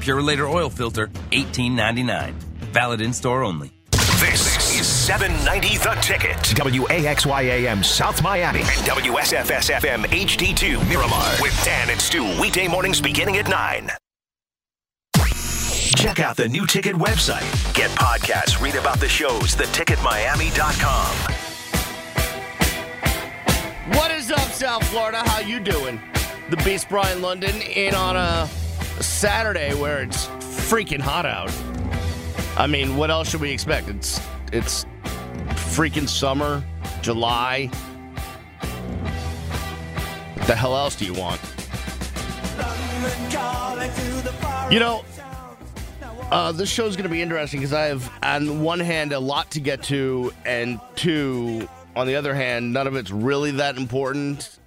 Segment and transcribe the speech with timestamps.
[0.00, 2.32] Purolator oil filter, $18.99.
[2.72, 3.72] Valid in store only.
[4.20, 6.36] This is 790 The Ticket.
[6.36, 13.48] WAXYAM South Miami and WSFSFM HD2 Miramar with Dan and Stu weekday mornings beginning at
[13.48, 13.90] 9.
[15.96, 17.74] Check out the new ticket website.
[17.74, 21.16] Get podcasts, read about the shows, theticketmiami.com.
[23.96, 25.22] What is up, South Florida?
[25.28, 26.00] How you doing?
[26.50, 28.48] The Beast Brian London in on a
[29.00, 31.52] Saturday where it's freaking hot out.
[32.56, 33.88] I mean, what else should we expect?
[33.88, 34.20] It's
[34.52, 34.86] it's
[35.74, 36.62] freaking summer,
[37.02, 37.66] July.
[40.36, 41.40] What the hell else do you want?
[44.70, 45.04] You know,
[46.30, 49.18] uh, this show is going to be interesting because I have, on one hand, a
[49.18, 53.76] lot to get to, and two, on the other hand, none of it's really that
[53.76, 54.58] important.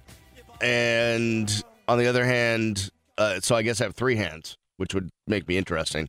[0.60, 5.10] And on the other hand, uh, so I guess I have three hands, which would
[5.26, 6.08] make me interesting.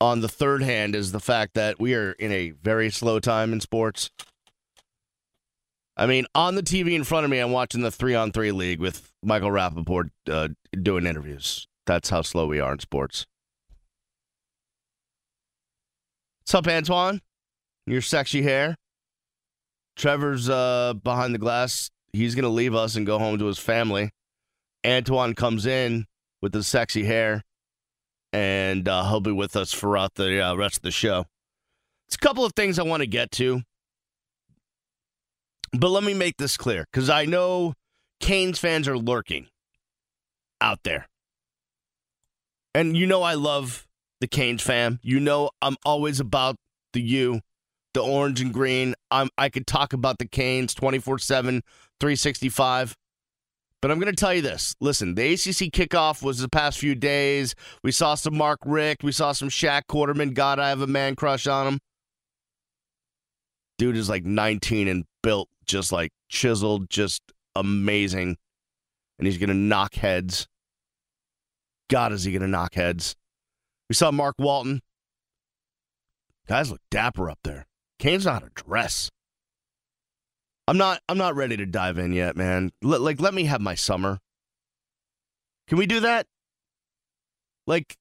[0.00, 3.52] On the third hand is the fact that we are in a very slow time
[3.52, 4.10] in sports.
[5.96, 8.52] I mean, on the TV in front of me, I'm watching the three on three
[8.52, 10.48] league with Michael Rapaport uh,
[10.82, 11.66] doing interviews.
[11.86, 13.26] That's how slow we are in sports.
[16.42, 17.22] What's up, Antoine?
[17.86, 18.76] Your sexy hair.
[19.96, 21.90] Trevor's uh, behind the glass.
[22.12, 24.10] He's going to leave us and go home to his family.
[24.86, 26.06] Antoine comes in
[26.40, 27.42] with his sexy hair,
[28.32, 31.26] and uh, he'll be with us throughout the uh, rest of the show.
[32.06, 33.62] It's a couple of things I want to get to.
[35.72, 37.74] But let me make this clear because I know
[38.20, 39.48] Canes fans are lurking
[40.60, 41.08] out there.
[42.74, 43.86] And you know I love
[44.20, 45.00] the Canes fam.
[45.02, 46.56] You know I'm always about
[46.92, 47.40] the U,
[47.94, 48.94] the orange and green.
[49.10, 51.62] I'm I could talk about the Canes 24/7,
[52.00, 52.96] 365.
[53.86, 54.74] But I'm going to tell you this.
[54.80, 57.54] Listen, the ACC kickoff was the past few days.
[57.84, 59.04] We saw some Mark Richt.
[59.04, 60.34] We saw some Shaq Quarterman.
[60.34, 61.78] God, I have a man crush on him.
[63.78, 67.22] Dude is like 19 and built just like chiseled, just
[67.54, 68.36] amazing.
[69.20, 70.48] And he's going to knock heads.
[71.88, 73.14] God, is he going to knock heads?
[73.88, 74.82] We saw Mark Walton.
[76.48, 77.68] Guys look dapper up there.
[78.00, 79.10] Canes not a dress.
[80.68, 81.00] I'm not.
[81.08, 82.72] I'm not ready to dive in yet, man.
[82.82, 84.18] L- like, let me have my summer.
[85.68, 86.26] Can we do that?
[87.66, 87.96] Like,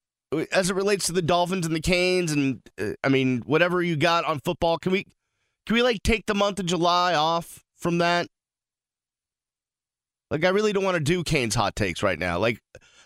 [0.52, 3.96] as it relates to the Dolphins and the Canes, and uh, I mean, whatever you
[3.96, 5.06] got on football, can we?
[5.66, 8.28] Can we like take the month of July off from that?
[10.32, 12.40] Like, I really don't want to do Canes hot takes right now.
[12.40, 12.60] Like,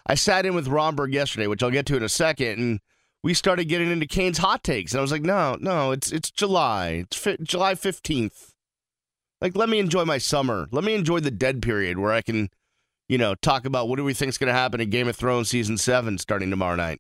[0.05, 2.79] I sat in with Romberg yesterday, which I'll get to in a second, and
[3.23, 6.31] we started getting into Canes hot takes, and I was like, no, no, it's it's
[6.31, 8.53] July, it's fi- July fifteenth.
[9.41, 10.67] Like, let me enjoy my summer.
[10.71, 12.49] Let me enjoy the dead period where I can,
[13.07, 15.15] you know, talk about what do we think is going to happen in Game of
[15.15, 16.99] Thrones season seven starting tomorrow night,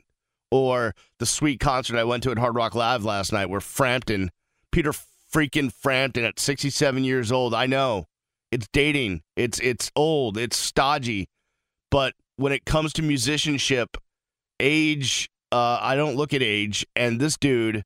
[0.49, 4.31] or the sweet concert I went to at Hard Rock Live last night where Frampton,
[4.71, 7.53] Peter freaking Frampton at 67 years old.
[7.53, 8.05] I know
[8.51, 11.27] it's dating, it's it's old, it's stodgy,
[11.91, 13.97] but when it comes to musicianship,
[14.59, 17.83] age, uh, I don't look at age, and this dude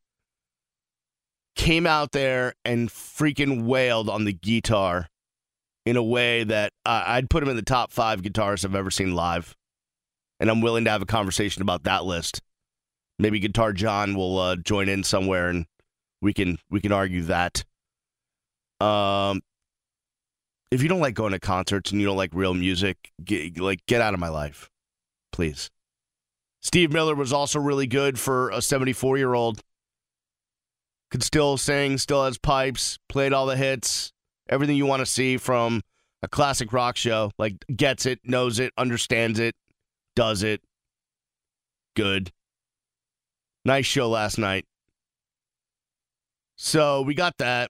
[1.56, 5.08] came out there and freaking wailed on the guitar
[5.86, 8.92] in a way that uh, I'd put him in the top five guitarists I've ever
[8.92, 9.56] seen live.
[10.40, 12.42] And I'm willing to have a conversation about that list.
[13.20, 15.66] Maybe Guitar John will uh, join in somewhere and
[16.22, 17.64] we can we can argue that.
[18.80, 19.42] Um,
[20.72, 23.86] if you don't like going to concerts and you don't like real music, get, like
[23.86, 24.70] get out of my life,
[25.32, 25.70] please.
[26.62, 29.62] Steve Miller was also really good for a 74 year old
[31.14, 34.12] could still sing, still has pipes, played all the hits,
[34.50, 35.80] everything you want to see from
[36.24, 37.30] a classic rock show.
[37.38, 39.54] Like, gets it, knows it, understands it,
[40.16, 40.62] does it.
[41.96, 42.32] Good.
[43.64, 44.66] Nice show last night.
[46.56, 47.70] So we got that.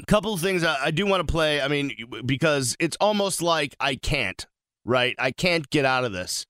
[0.00, 1.60] A couple of things I, I do want to play.
[1.60, 1.92] I mean,
[2.26, 4.44] because it's almost like I can't,
[4.84, 5.14] right?
[5.20, 6.46] I can't get out of this.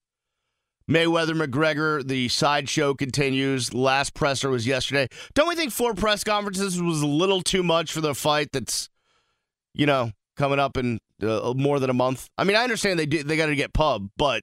[0.89, 3.75] Mayweather McGregor, the sideshow continues.
[3.75, 5.09] Last presser was yesterday.
[5.35, 8.89] Don't we think four press conferences was a little too much for the fight that's,
[9.75, 12.29] you know, coming up in uh, more than a month?
[12.39, 14.43] I mean, I understand they do, they got to get pub, but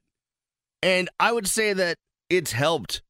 [0.84, 1.98] and I would say that
[2.30, 3.02] it's helped.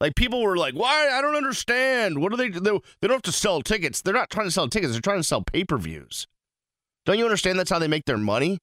[0.00, 1.08] Like people were like, "Why?
[1.10, 2.20] I don't understand.
[2.20, 2.60] What do they do?
[2.60, 4.02] They don't have to sell tickets.
[4.02, 4.92] They're not trying to sell tickets.
[4.92, 6.26] They're trying to sell pay-per-views.
[7.06, 8.58] Don't you understand that's how they make their money?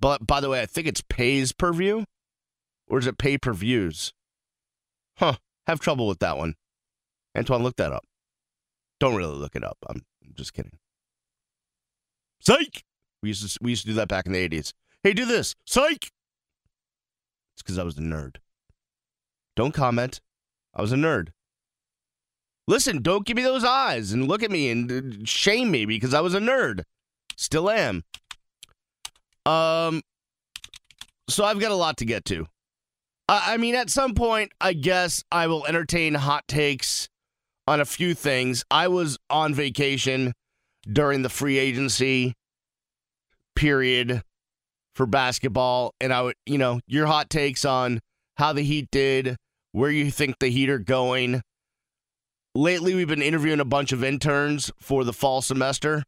[0.00, 2.04] But by the way, I think it's pays per view.
[2.86, 4.12] Or is it pay per views?
[5.18, 5.34] Huh.
[5.66, 6.54] Have trouble with that one.
[7.36, 8.04] Antoine, look that up.
[9.00, 9.78] Don't really look it up.
[9.88, 10.04] I'm
[10.34, 10.78] just kidding.
[12.40, 12.84] Psych!
[13.22, 14.72] We used to we used to do that back in the 80s.
[15.02, 15.54] Hey, do this.
[15.64, 16.10] Psych!
[17.54, 18.36] It's because I was a nerd.
[19.56, 20.20] Don't comment.
[20.74, 21.28] I was a nerd.
[22.66, 26.14] Listen, don't give me those eyes and look at me and uh, shame me because
[26.14, 26.82] I was a nerd.
[27.36, 28.04] Still am.
[29.46, 30.02] Um,
[31.28, 32.46] so I've got a lot to get to.
[33.26, 37.08] I mean, at some point, I guess I will entertain hot takes
[37.66, 38.64] on a few things.
[38.70, 40.34] I was on vacation
[40.86, 42.34] during the free agency
[43.56, 44.22] period
[44.94, 48.00] for basketball, and I would, you know, your hot takes on
[48.36, 49.36] how the Heat did,
[49.72, 51.40] where you think the Heat are going.
[52.54, 56.02] Lately, we've been interviewing a bunch of interns for the fall semester.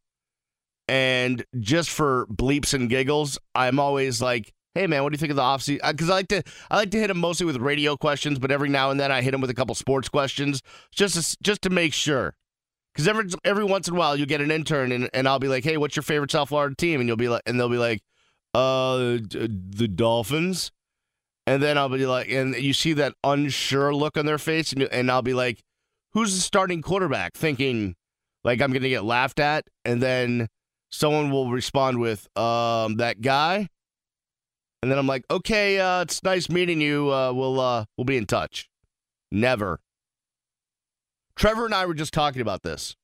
[0.86, 5.30] And just for bleeps and giggles, I'm always like, hey man, what do you think
[5.30, 5.80] of the offseason?
[5.90, 8.50] Because uh, I like to I like to hit him mostly with radio questions, but
[8.50, 10.62] every now and then I hit him with a couple sports questions
[10.92, 12.34] just to, just to make sure.
[12.92, 15.48] Because every every once in a while you get an intern and, and I'll be
[15.48, 17.00] like, hey, what's your favorite South Florida team?
[17.00, 18.02] And you'll be like, and they'll be like,
[18.54, 20.72] uh, the Dolphins.
[21.46, 24.82] And then I'll be like, and you see that unsure look on their face, and,
[24.82, 25.62] and I'll be like,
[26.12, 27.34] who's the starting quarterback?
[27.34, 27.94] Thinking
[28.42, 30.48] like I'm to get laughed at, and then
[30.90, 33.68] someone will respond with, um, that guy.
[34.86, 37.12] And then I'm like, okay, uh, it's nice meeting you.
[37.12, 38.70] Uh, we'll uh, we'll be in touch.
[39.32, 39.80] Never.
[41.34, 42.94] Trevor and I were just talking about this.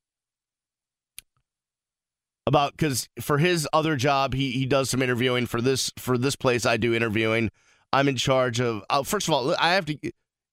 [2.46, 6.36] About because for his other job, he he does some interviewing for this for this
[6.36, 6.64] place.
[6.64, 7.50] I do interviewing.
[7.92, 8.84] I'm in charge of.
[8.88, 9.98] Uh, first of all, I have to.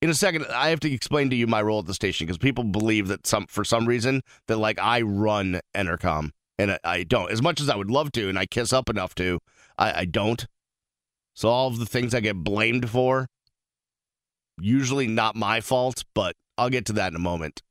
[0.01, 2.39] In a second, I have to explain to you my role at the station because
[2.39, 7.03] people believe that some for some reason that like I run Entercom and I, I
[7.03, 7.29] don't.
[7.29, 9.37] As much as I would love to, and I kiss up enough to,
[9.77, 10.47] I, I don't.
[11.39, 13.25] So all of the things I get blamed for,
[14.59, 17.61] usually not my fault, but I'll get to that in a moment.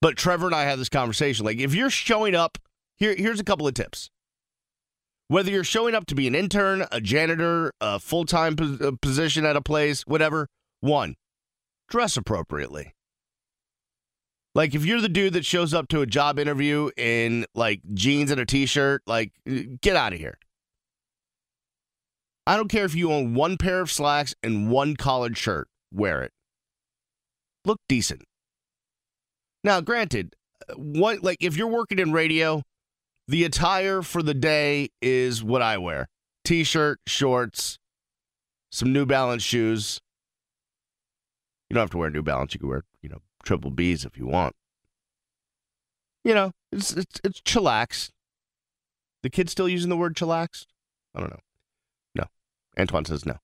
[0.00, 1.44] But Trevor and I had this conversation.
[1.44, 2.56] Like, if you're showing up,
[2.96, 4.08] here, here's a couple of tips.
[5.28, 9.44] Whether you're showing up to be an intern, a janitor, a full time uh, position
[9.44, 10.48] at a place, whatever,
[10.80, 11.16] one,
[11.86, 12.94] dress appropriately.
[14.54, 18.30] Like, if you're the dude that shows up to a job interview in like jeans
[18.30, 19.32] and a t shirt, like,
[19.82, 20.38] get out of here.
[22.46, 26.22] I don't care if you own one pair of slacks and one collared shirt, wear
[26.22, 26.32] it.
[27.64, 28.24] Look decent.
[29.62, 30.34] Now, granted,
[30.68, 32.62] uh, what like if you're working in radio,
[33.26, 36.08] the attire for the day is what I wear.
[36.44, 37.78] T-shirt, shorts,
[38.70, 40.00] some New Balance shoes.
[41.70, 42.52] You don't have to wear New Balance.
[42.52, 44.54] You can wear, you know, triple B's if you want.
[46.22, 48.10] You know, it's it's it's chillax.
[49.22, 50.66] The kid's still using the word chillax?
[51.14, 51.40] I don't know.
[52.78, 53.34] Antoine says no.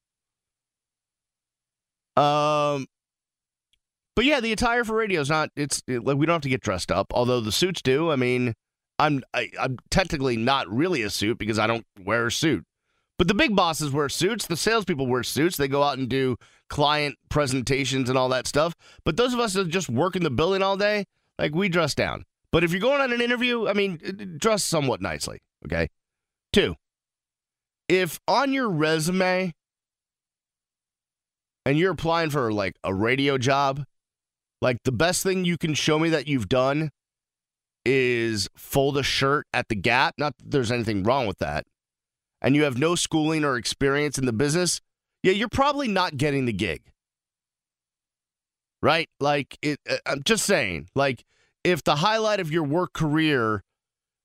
[2.21, 2.87] Um,
[4.17, 5.51] but yeah, the attire for radio is not.
[5.57, 7.13] It's it, like we don't have to get dressed up.
[7.15, 8.11] Although the suits do.
[8.11, 8.55] I mean,
[8.99, 12.65] I'm I, I'm technically not really a suit because I don't wear a suit.
[13.19, 14.47] But the big bosses wear suits.
[14.47, 15.57] The salespeople wear suits.
[15.57, 16.37] They go out and do
[16.69, 18.75] client presentations and all that stuff.
[19.05, 21.05] But those of us that just work in the building all day,
[21.39, 22.25] like we dress down.
[22.51, 25.41] But if you're going on an interview, I mean, dress somewhat nicely.
[25.67, 25.89] Okay.
[26.53, 26.75] Two,
[27.91, 29.53] if on your resume
[31.67, 33.83] and you're applying for like a radio job,
[34.63, 36.91] like the best thing you can show me that you've done
[37.85, 40.15] is fold a shirt at the Gap.
[40.19, 41.67] Not that there's anything wrong with that.
[42.41, 44.81] And you have no schooling or experience in the business,
[45.25, 46.83] yeah, you're probably not getting the gig.
[48.81, 49.11] Right?
[49.19, 51.25] Like it uh, I'm just saying, like
[51.65, 53.65] if the highlight of your work career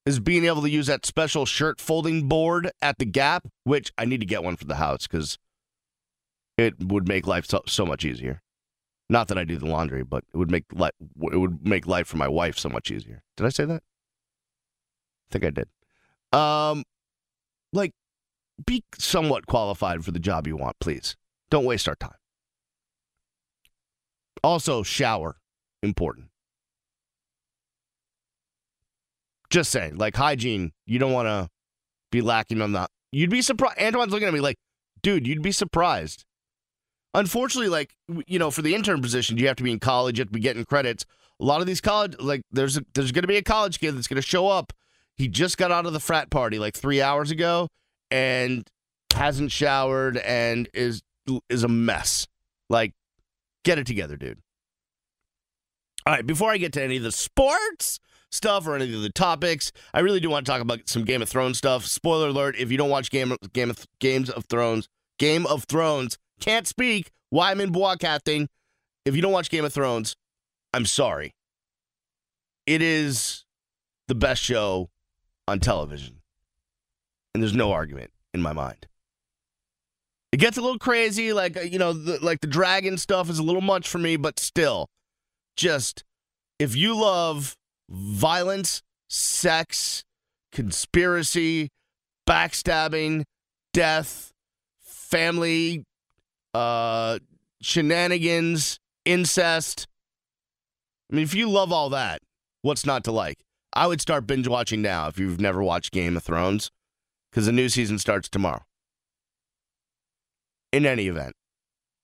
[0.05, 4.05] is being able to use that special shirt folding board at the Gap, which I
[4.05, 5.37] need to get one for the house because
[6.57, 8.41] it would make life so, so much easier.
[9.09, 10.93] Not that I do the laundry, but it would make life
[11.31, 13.21] it would make life for my wife so much easier.
[13.37, 13.83] Did I say that?
[13.83, 15.69] I think I did.
[16.37, 16.83] Um,
[17.71, 17.91] like,
[18.65, 21.15] be somewhat qualified for the job you want, please.
[21.49, 22.17] Don't waste our time.
[24.43, 25.37] Also, shower
[25.83, 26.27] important.
[29.49, 31.49] Just saying, like hygiene, you don't want to
[32.11, 32.89] be lacking on that.
[33.11, 33.79] You'd be surprised.
[33.79, 34.57] Antoine's looking at me like,
[35.01, 36.25] dude, you'd be surprised.
[37.13, 37.95] Unfortunately, like
[38.27, 40.33] you know, for the intern position, you have to be in college, you have to
[40.33, 41.05] be getting credits.
[41.39, 43.95] A lot of these college, like there's a, there's going to be a college kid
[43.95, 44.73] that's going to show up.
[45.15, 47.69] He just got out of the frat party like three hours ago
[48.11, 48.67] and
[49.13, 51.01] hasn't showered and is
[51.49, 52.27] is a mess.
[52.69, 52.93] Like,
[53.63, 54.39] get it together, dude.
[56.05, 57.99] All right, before I get to any of the sports,
[58.35, 59.71] stuff or any of the topics.
[59.93, 61.85] I really do want to talk about some Game of Thrones stuff.
[61.85, 64.87] Spoiler alert: if you don't watch Game of, Game of Games of Thrones,
[65.17, 67.11] Game of Thrones can't speak.
[67.29, 68.49] Why I'm in broadcasting.
[69.05, 70.15] If you don't watch Game of Thrones,
[70.73, 71.33] I'm sorry.
[72.65, 73.45] It is
[74.07, 74.89] the best show
[75.47, 76.21] on television,
[77.33, 78.87] and there's no argument in my mind.
[80.31, 83.43] It gets a little crazy, like you know, the, like the dragon stuff is a
[83.43, 84.89] little much for me, but still,
[85.55, 86.03] just
[86.59, 87.55] if you love
[87.89, 90.03] violence, sex,
[90.51, 91.69] conspiracy,
[92.27, 93.23] backstabbing,
[93.73, 94.31] death,
[94.79, 95.83] family,
[96.53, 97.19] uh,
[97.61, 99.87] shenanigans, incest.
[101.11, 102.21] I mean, if you love all that,
[102.61, 103.39] what's not to like?
[103.73, 106.71] I would start binge watching now if you've never watched Game of Thrones,
[107.29, 108.63] because the new season starts tomorrow.
[110.71, 111.33] In any event,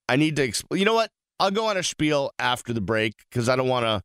[0.08, 0.48] I need to.
[0.48, 1.10] Exp- you know what?
[1.40, 4.02] I'll go on a spiel after the break because I don't want to.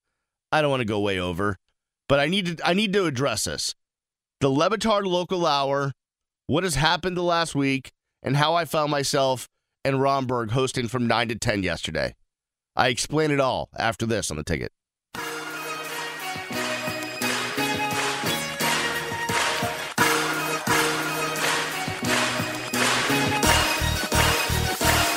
[0.51, 1.57] I don't want to go way over,
[2.07, 2.67] but I need to.
[2.67, 3.75] I need to address this.
[4.39, 5.93] The Le Batard local hour,
[6.45, 9.47] what has happened the last week, and how I found myself
[9.83, 12.15] and Romberg hosting from 9 to 10 yesterday.
[12.75, 14.71] I explain it all after this on the ticket.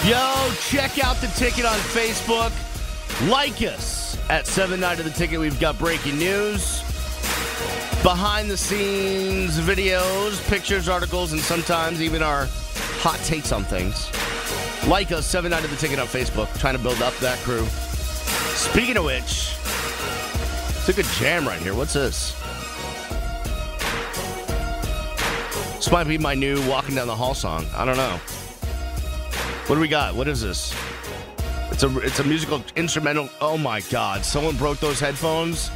[0.07, 2.51] Yo, check out the ticket on Facebook.
[3.29, 5.41] Like us at 7 9 of the ticket.
[5.41, 6.81] We've got breaking news,
[8.03, 12.47] behind the scenes videos, pictures, articles, and sometimes even our
[13.00, 14.11] hot takes on things.
[14.87, 17.65] Like us, 7 9 of the ticket on Facebook, trying to build up that crew.
[18.57, 19.57] Speaking of which,
[20.77, 21.75] it's a good jam right here.
[21.75, 22.37] What's this?
[25.77, 27.65] This might be my new walking down the hall song.
[27.75, 28.19] I don't know.
[29.67, 30.15] What do we got?
[30.15, 30.75] What is this?
[31.71, 33.29] It's a it's a musical instrumental.
[33.41, 34.25] Oh my god!
[34.25, 35.71] Someone broke those headphones.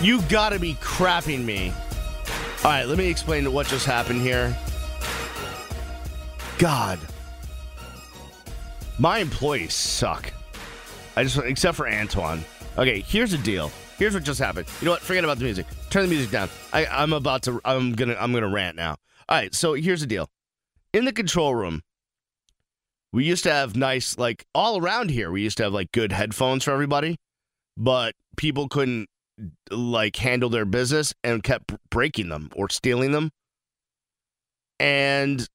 [0.00, 1.72] You gotta be crapping me.
[2.64, 4.56] All right, let me explain what just happened here.
[6.58, 6.98] God,
[8.98, 10.32] my employees suck.
[11.16, 12.44] I just except for Antoine.
[12.76, 13.70] Okay, here's the deal.
[13.98, 14.68] Here's what just happened.
[14.80, 15.02] You know what?
[15.02, 15.66] Forget about the music.
[15.90, 16.48] Turn the music down.
[16.72, 17.60] I, I'm about to.
[17.64, 18.16] I'm gonna.
[18.18, 18.96] I'm gonna rant now.
[19.28, 19.54] All right.
[19.54, 20.30] So here's the deal.
[20.92, 21.82] In the control room,
[23.12, 25.30] we used to have nice, like all around here.
[25.30, 27.16] We used to have like good headphones for everybody,
[27.76, 29.08] but people couldn't
[29.70, 33.30] like handle their business and kept breaking them or stealing them.
[34.80, 35.46] And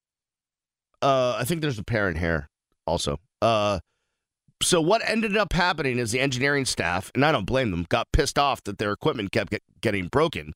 [1.02, 2.50] uh, I think there's a parent here
[2.88, 3.20] also.
[3.42, 3.80] Uh,
[4.62, 8.08] so what ended up happening is the engineering staff, and I don't blame them, got
[8.14, 10.54] pissed off that their equipment kept get, getting broken.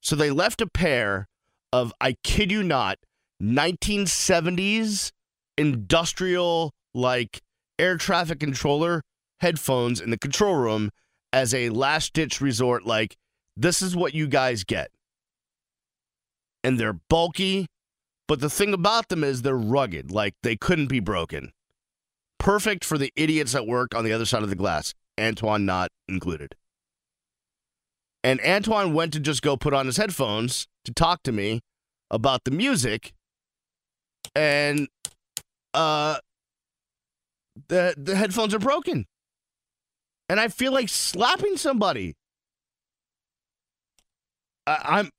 [0.00, 1.28] So they left a pair
[1.72, 2.98] of, I kid you not,
[3.40, 5.12] 1970s
[5.56, 7.40] industrial like
[7.78, 9.02] air traffic controller
[9.40, 10.90] headphones in the control room
[11.32, 12.86] as a last ditch resort.
[12.86, 13.16] Like,
[13.56, 14.90] this is what you guys get.
[16.64, 17.66] And they're bulky,
[18.28, 20.12] but the thing about them is they're rugged.
[20.12, 21.52] Like, they couldn't be broken.
[22.38, 25.90] Perfect for the idiots at work on the other side of the glass, Antoine not
[26.08, 26.54] included.
[28.24, 31.60] And Antoine went to just go put on his headphones to talk to me
[32.10, 33.12] about the music.
[34.36, 34.88] And
[35.74, 36.18] uh
[37.68, 39.06] the the headphones are broken.
[40.28, 42.14] And I feel like slapping somebody.
[44.66, 45.10] I, I'm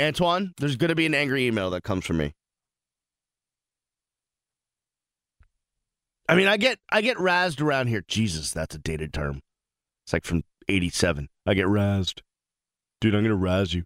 [0.00, 2.32] Antoine, there's going to be an angry email that comes from me.
[6.28, 8.04] I mean, I get I get razzed around here.
[8.06, 9.40] Jesus, that's a dated term.
[10.06, 11.28] It's like from 87.
[11.46, 12.20] I get razzed.
[13.00, 13.84] Dude, I'm to razz you.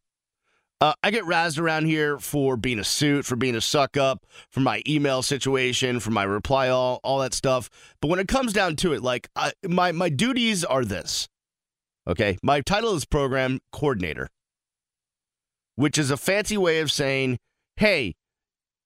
[0.84, 4.26] Uh, I get razzed around here for being a suit, for being a suck up,
[4.50, 7.70] for my email situation, for my reply all, all that stuff.
[8.02, 11.26] But when it comes down to it, like I, my my duties are this.
[12.06, 14.28] Okay, my title is program coordinator,
[15.76, 17.38] which is a fancy way of saying,
[17.78, 18.14] "Hey,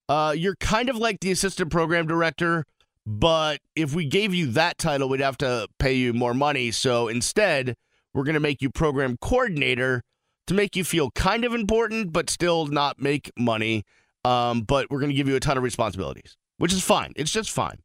[0.08, 2.64] uh, you're kind of like the assistant program director,
[3.04, 6.70] but if we gave you that title, we'd have to pay you more money.
[6.70, 7.74] So instead,
[8.14, 10.04] we're going to make you program coordinator."
[10.48, 13.84] To make you feel kind of important, but still not make money.
[14.24, 17.12] Um, but we're going to give you a ton of responsibilities, which is fine.
[17.16, 17.78] It's just fine.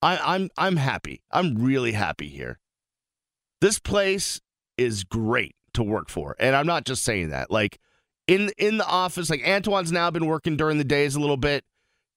[0.00, 1.22] I, I'm I'm happy.
[1.30, 2.58] I'm really happy here.
[3.60, 4.40] This place
[4.76, 7.50] is great to work for, and I'm not just saying that.
[7.50, 7.78] Like
[8.26, 11.64] in in the office, like Antoine's now been working during the days a little bit,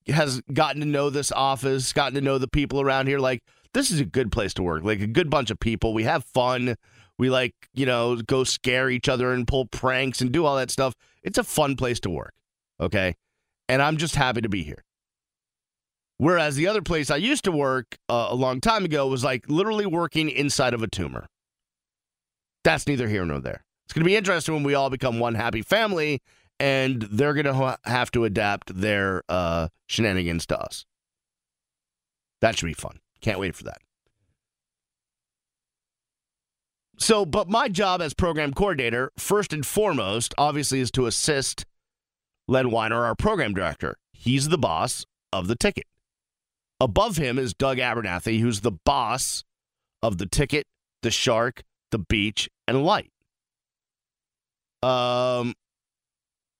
[0.07, 3.19] has gotten to know this office, gotten to know the people around here.
[3.19, 3.43] Like
[3.73, 4.83] this is a good place to work.
[4.83, 5.93] Like a good bunch of people.
[5.93, 6.75] We have fun.
[7.17, 10.71] We like, you know, go scare each other and pull pranks and do all that
[10.71, 10.93] stuff.
[11.23, 12.33] It's a fun place to work.
[12.79, 13.15] Okay.
[13.67, 14.83] And I'm just happy to be here.
[16.17, 19.49] Whereas the other place I used to work uh, a long time ago was like
[19.49, 21.27] literally working inside of a tumor.
[22.63, 23.63] That's neither here nor there.
[23.85, 26.21] It's going to be interesting when we all become one happy family
[26.59, 30.85] and they're going to ha- have to adapt their uh, shenanigans to us.
[32.41, 32.99] That should be fun.
[33.21, 33.79] Can't wait for that.
[36.97, 41.65] So, but my job as program coordinator, first and foremost, obviously, is to assist
[42.47, 43.97] Len Weiner, our program director.
[44.13, 45.05] He's the boss.
[45.33, 45.85] of the ticket.
[46.79, 49.43] Above him is Doug Abernathy, who's the boss
[50.01, 50.65] of the ticket,
[51.01, 53.11] the shark, the beach, and light.
[54.83, 55.53] Um,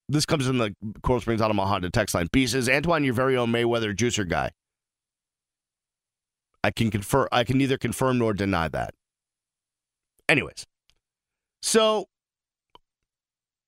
[0.08, 2.28] this comes in the Coral Springs Automall Honda text line.
[2.32, 4.50] B says, Antoine, your very own Mayweather juicer guy.
[6.64, 7.28] I can confirm.
[7.30, 8.94] I can neither confirm nor deny that.
[10.28, 10.66] Anyways,
[11.62, 12.06] so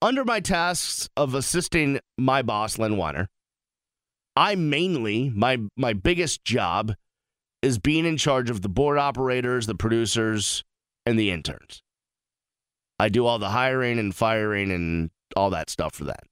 [0.03, 3.29] under my tasks of assisting my boss, Len Weiner,
[4.37, 6.95] I mainly my my biggest job
[7.63, 10.65] is being in charge of the board operators, the producers,
[11.05, 11.83] and the interns.
[12.99, 16.25] I do all the hiring and firing and all that stuff for that.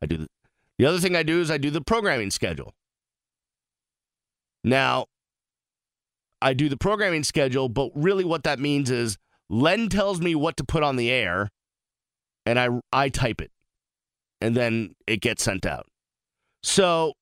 [0.00, 0.26] I do the,
[0.78, 2.74] the other thing I do is I do the programming schedule.
[4.64, 5.06] Now,
[6.40, 9.16] I do the programming schedule, but really what that means is
[9.52, 11.50] Len tells me what to put on the air
[12.46, 13.50] and I I type it.
[14.40, 15.86] And then it gets sent out.
[16.62, 17.12] So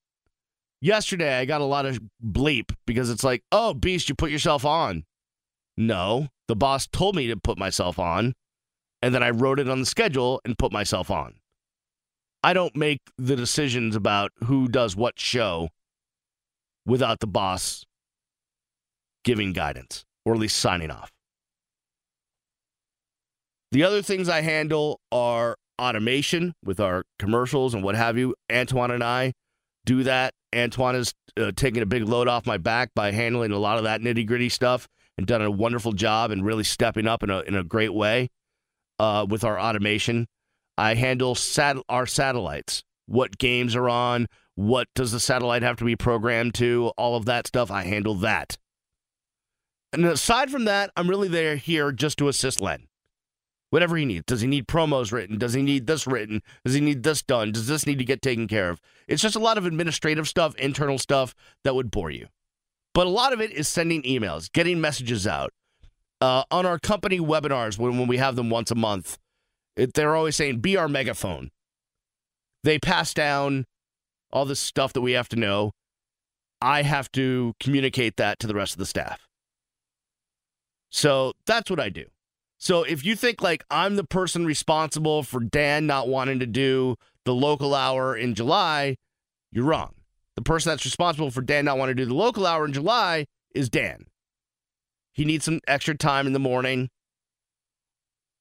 [0.81, 4.65] yesterday I got a lot of bleep because it's like, "Oh, beast, you put yourself
[4.65, 5.05] on."
[5.77, 8.35] No, the boss told me to put myself on,
[9.03, 11.35] and then I wrote it on the schedule and put myself on.
[12.43, 15.69] I don't make the decisions about who does what show
[16.87, 17.85] without the boss
[19.25, 21.11] giving guidance or at least signing off.
[23.73, 28.35] The other things I handle are automation with our commercials and what have you.
[28.53, 29.33] Antoine and I
[29.85, 30.35] do that.
[30.55, 33.85] Antoine is uh, taking a big load off my back by handling a lot of
[33.85, 37.41] that nitty gritty stuff and done a wonderful job and really stepping up in a,
[37.41, 38.29] in a great way
[38.99, 40.27] uh, with our automation.
[40.77, 45.85] I handle sat- our satellites, what games are on, what does the satellite have to
[45.85, 47.71] be programmed to, all of that stuff.
[47.71, 48.59] I handle that.
[49.93, 52.87] And aside from that, I'm really there here just to assist Len.
[53.71, 54.25] Whatever he needs.
[54.27, 55.39] Does he need promos written?
[55.39, 56.43] Does he need this written?
[56.65, 57.53] Does he need this done?
[57.53, 58.81] Does this need to get taken care of?
[59.07, 62.27] It's just a lot of administrative stuff, internal stuff that would bore you.
[62.95, 65.53] But a lot of it is sending emails, getting messages out.
[66.21, 69.19] Uh, on our company webinars, when, when we have them once a month,
[69.77, 71.51] it, they're always saying, be our megaphone.
[72.65, 73.67] They pass down
[74.33, 75.73] all this stuff that we have to know.
[76.61, 79.29] I have to communicate that to the rest of the staff.
[80.91, 82.05] So that's what I do.
[82.61, 86.97] So if you think like I'm the person responsible for Dan not wanting to do
[87.25, 88.97] the local hour in July,
[89.51, 89.95] you're wrong.
[90.37, 93.27] The person that's responsible for Dan not wanting to do the local hour in July
[93.55, 94.05] is Dan.
[95.15, 96.91] He needs some extra time in the morning.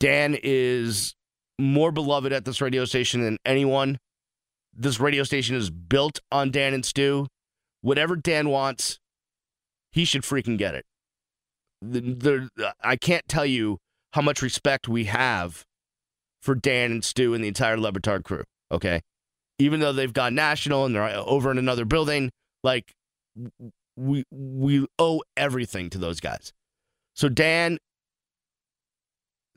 [0.02, 1.16] Dan is
[1.58, 4.00] more beloved at this radio station than anyone.
[4.74, 7.28] This radio station is built on Dan and Stu.
[7.82, 9.00] Whatever Dan wants,
[9.94, 10.86] he should freaking get it.
[11.82, 12.02] The,
[12.56, 13.78] the, I can't tell you
[14.14, 15.66] how much respect we have
[16.42, 18.44] for Dan and Stu and the entire Le Batard crew.
[18.72, 19.02] Okay.
[19.58, 22.32] Even though they've gone national and they're over in another building,
[22.64, 22.94] like
[23.96, 26.54] we we owe everything to those guys.
[27.16, 27.78] So Dan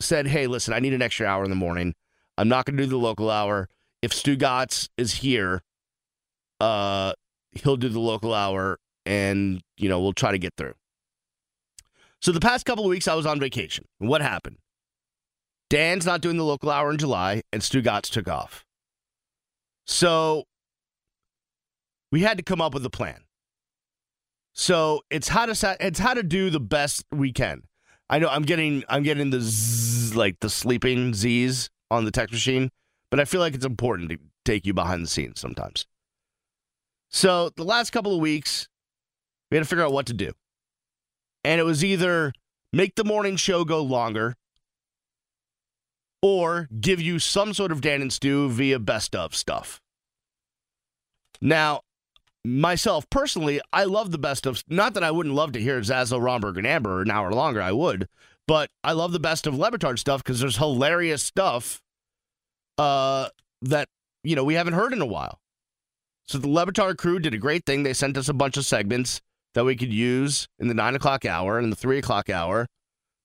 [0.01, 1.95] said, Hey, listen, I need an extra hour in the morning.
[2.37, 3.69] I'm not gonna do the local hour.
[4.03, 5.63] If Stugotz is here,
[6.59, 7.13] uh,
[7.53, 10.75] he'll do the local hour and you know, we'll try to get through.
[12.23, 13.85] So the past couple of weeks, I was on vacation.
[13.99, 14.59] What happened?
[15.69, 18.65] Dan's not doing the local hour in July, and Stugotz took off.
[19.87, 20.45] So
[22.13, 23.25] we had to come up with a plan.
[24.53, 27.63] So it's how to it's how to do the best we can.
[28.09, 32.33] I know I'm getting I'm getting the zzz, like the sleeping Z's on the text
[32.33, 32.71] machine,
[33.11, 35.87] but I feel like it's important to take you behind the scenes sometimes.
[37.09, 38.69] So the last couple of weeks,
[39.51, 40.33] we had to figure out what to do
[41.45, 42.33] and it was either
[42.73, 44.37] make the morning show go longer
[46.23, 49.81] or give you some sort of Dan and Stu via best of stuff.
[51.41, 51.81] Now,
[52.45, 54.63] myself personally, I love the best of.
[54.69, 57.61] Not that I wouldn't love to hear Zazzle, Romberg, and Amber an hour longer.
[57.61, 58.09] I would,
[58.47, 61.83] but I love the best of Le stuff because there's hilarious stuff
[62.79, 63.29] uh,
[63.63, 63.89] that
[64.23, 65.41] you know we haven't heard in a while.
[66.29, 67.83] So the Le crew did a great thing.
[67.83, 69.21] They sent us a bunch of segments
[69.55, 72.67] that we could use in the nine o'clock hour and the three o'clock hour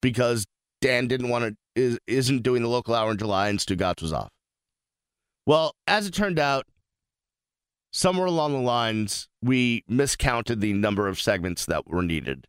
[0.02, 0.46] because
[0.82, 4.13] Dan didn't want to is isn't doing the local hour in July and Stugotz was
[4.13, 4.32] off.
[5.46, 6.66] Well, as it turned out,
[7.92, 12.48] somewhere along the lines we miscounted the number of segments that were needed.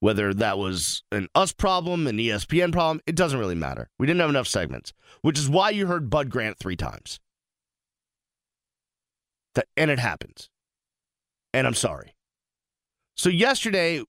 [0.00, 3.88] Whether that was an us problem, an ESPN problem, it doesn't really matter.
[3.98, 7.20] We didn't have enough segments, which is why you heard Bud Grant three times.
[9.54, 10.48] That, and it happens.
[11.54, 12.14] And I'm sorry.
[13.22, 14.02] So yesterday,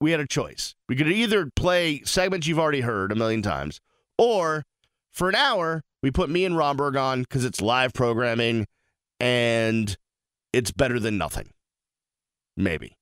[0.00, 0.74] we had a choice.
[0.88, 3.78] We could either play segments you've already heard a million times,
[4.16, 4.64] or
[5.12, 8.66] for an hour, we put me and Romberg on because it's live programming
[9.20, 9.98] and
[10.54, 11.50] it's better than nothing.
[12.56, 12.96] Maybe.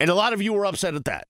[0.00, 1.26] And a lot of you were upset at that.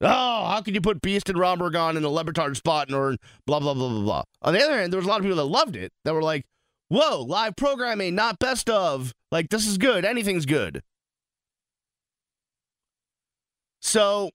[0.00, 2.96] Oh, how can you put Beast and Romberg on in the Le Batard spot and
[2.96, 4.22] or blah blah blah blah blah.
[4.42, 6.20] On the other hand, there was a lot of people that loved it that were
[6.20, 6.46] like,
[6.88, 9.14] "Whoa, live programming, not best of.
[9.30, 10.04] Like this is good.
[10.04, 10.82] Anything's good."
[13.84, 14.30] So,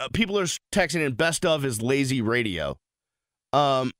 [0.00, 2.76] uh, people are texting in best of is lazy radio.
[3.52, 3.92] Um,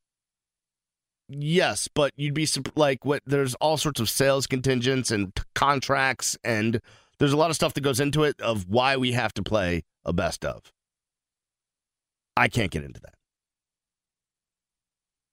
[1.29, 3.23] yes, but you'd be like, what?
[3.25, 6.81] There's all sorts of sales contingents and t- contracts, and
[7.21, 9.85] there's a lot of stuff that goes into it of why we have to play
[10.05, 10.73] a best of.
[12.37, 13.15] I can't get into that.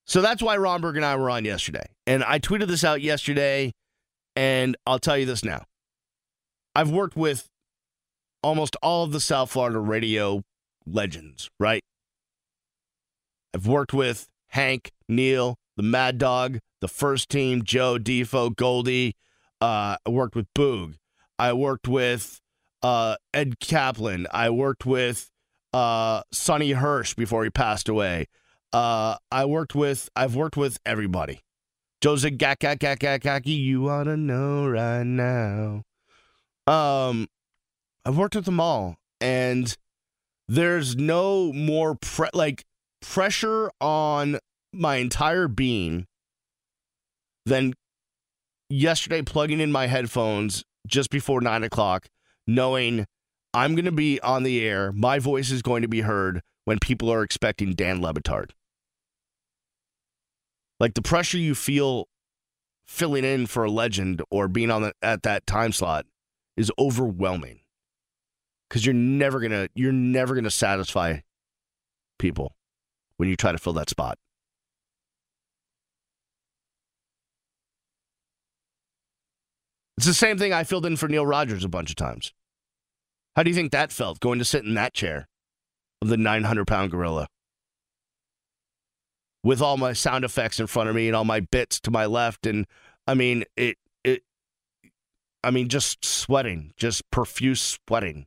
[0.05, 1.87] So that's why Romberg and I were on yesterday.
[2.05, 3.73] And I tweeted this out yesterday,
[4.35, 5.63] and I'll tell you this now.
[6.75, 7.49] I've worked with
[8.43, 10.43] almost all of the South Florida radio
[10.85, 11.83] legends, right?
[13.53, 19.15] I've worked with Hank, Neil, the Mad Dog, the first team, Joe, Defo, Goldie.
[19.61, 20.95] Uh, I worked with Boog.
[21.39, 22.39] I worked with
[22.81, 24.27] uh, Ed Kaplan.
[24.31, 25.29] I worked with
[25.73, 28.27] uh, Sonny Hirsch before he passed away.
[28.71, 31.41] Uh, I worked with I've worked with everybody.
[32.03, 35.83] Jose Gakakakakaki, you ought to know right now.
[36.67, 37.27] Um,
[38.05, 39.75] I've worked with them all, and
[40.47, 42.65] there's no more pre- like
[43.01, 44.39] pressure on
[44.73, 46.05] my entire being
[47.45, 47.73] than
[48.69, 52.07] yesterday plugging in my headphones just before nine o'clock,
[52.45, 53.05] knowing
[53.53, 54.91] I'm going to be on the air.
[54.91, 58.51] My voice is going to be heard when people are expecting Dan Le Batard.
[60.79, 62.07] Like the pressure you feel
[62.85, 66.05] filling in for a legend or being on the, at that time slot
[66.57, 67.59] is overwhelming
[68.69, 71.19] because you're never gonna you're never gonna satisfy
[72.19, 72.55] people
[73.17, 74.17] when you try to fill that spot.
[79.97, 82.33] It's the same thing I filled in for Neil Rogers a bunch of times.
[83.35, 85.27] How do you think that felt going to sit in that chair
[86.01, 87.27] of the 900 pound gorilla?
[89.43, 92.05] With all my sound effects in front of me and all my bits to my
[92.05, 92.45] left.
[92.45, 92.65] And
[93.07, 94.23] I mean, it, it,
[95.43, 98.25] I mean, just sweating, just profuse sweating.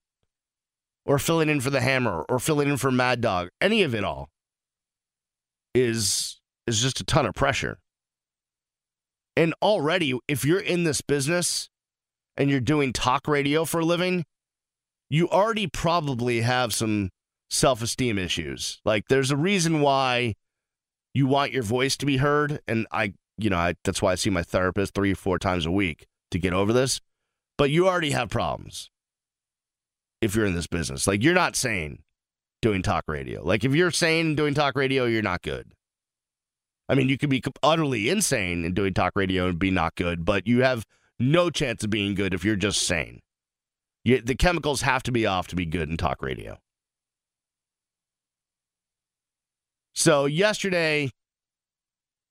[1.07, 3.49] Or filling in for the hammer or filling in for Mad Dog.
[3.61, 4.29] Any of it all
[5.75, 7.79] is is just a ton of pressure.
[9.37, 11.69] And already, if you're in this business
[12.37, 14.25] and you're doing talk radio for a living,
[15.09, 17.11] you already probably have some
[17.51, 18.81] self esteem issues.
[18.85, 20.35] Like, there's a reason why
[21.15, 22.61] you want your voice to be heard.
[22.67, 25.71] And I, you know, I, that's why I see my therapist three, four times a
[25.71, 27.01] week to get over this.
[27.59, 28.91] But you already have problems
[30.27, 31.07] if you're in this business.
[31.07, 32.03] Like, you're not sane
[32.61, 33.43] doing talk radio.
[33.43, 35.73] Like, if you're sane doing talk radio, you're not good.
[36.89, 40.25] I mean, you could be utterly insane in doing talk radio and be not good,
[40.25, 40.85] but you have
[41.19, 43.21] no chance of being good if you're just sane.
[44.05, 46.59] You, the chemicals have to be off to be good in talk radio.
[49.95, 51.11] So yesterday,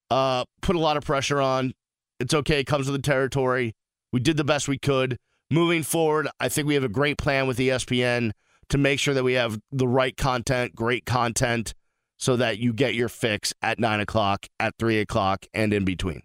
[0.10, 1.74] uh, put a lot of pressure on.
[2.20, 2.60] It's okay.
[2.60, 3.74] It comes with the territory.
[4.14, 5.18] We did the best we could.
[5.52, 8.32] Moving forward, I think we have a great plan with ESPN
[8.70, 11.74] to make sure that we have the right content, great content,
[12.18, 16.22] so that you get your fix at 9 o'clock, at 3 o'clock, and in between.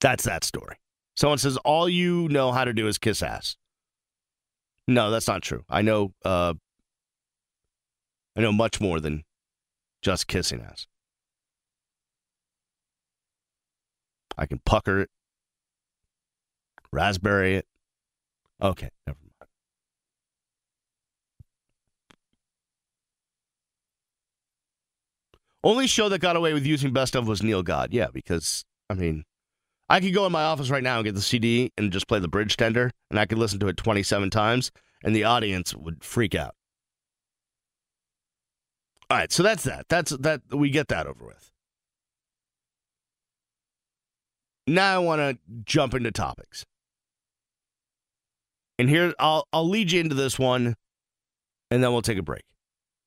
[0.00, 0.76] That's that story.
[1.16, 3.56] Someone says, all you know how to do is kiss ass.
[4.86, 5.64] No, that's not true.
[5.68, 6.54] I know uh,
[8.36, 9.24] I know much more than
[10.02, 10.86] just kissing ass.
[14.38, 15.10] I can pucker it,
[16.92, 17.66] raspberry it.
[18.62, 19.32] Okay, never mind.
[25.62, 27.92] Only show that got away with using best of was Neil God.
[27.92, 29.24] Yeah, because I mean,
[29.88, 32.18] I could go in my office right now and get the CD and just play
[32.18, 34.70] the bridge tender, and I could listen to it 27 times,
[35.04, 36.54] and the audience would freak out.
[39.08, 39.86] All right, so that's that.
[39.88, 40.42] That's that.
[40.50, 41.50] We get that over with.
[44.66, 46.66] Now I want to jump into topics,
[48.78, 50.76] and here I'll I'll lead you into this one,
[51.70, 52.42] and then we'll take a break.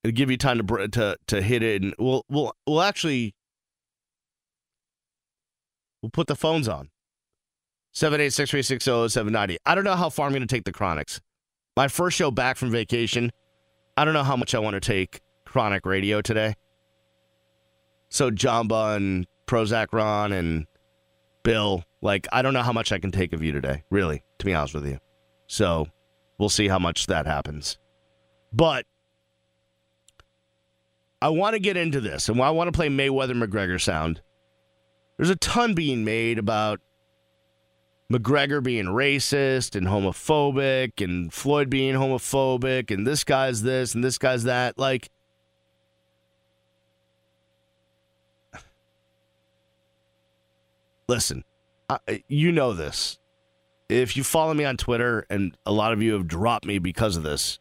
[0.03, 3.33] It'll give you time to to to hit it, and we'll we'll we'll actually
[6.01, 6.89] we'll put the phones on.
[7.95, 9.57] 786-360-790.
[9.65, 11.19] I don't know how far I'm going to take the Chronics.
[11.75, 13.31] My first show back from vacation.
[13.97, 16.53] I don't know how much I want to take Chronic Radio today.
[18.09, 20.67] So Jamba and Prozac Ron and
[21.43, 24.45] Bill, like I don't know how much I can take of you today, really, to
[24.45, 24.99] be honest with you.
[25.49, 25.87] So
[26.37, 27.77] we'll see how much that happens.
[28.53, 28.85] But
[31.21, 34.21] I want to get into this, and I want to play Mayweather McGregor sound
[35.19, 36.79] there's a ton being made about
[38.09, 44.17] McGregor being racist and homophobic and Floyd being homophobic and this guy's this and this
[44.17, 44.79] guy's that.
[44.79, 45.09] Like,
[51.09, 51.43] listen,
[51.89, 53.18] I, you know this.
[53.89, 57.17] If you follow me on Twitter, and a lot of you have dropped me because
[57.17, 57.59] of this,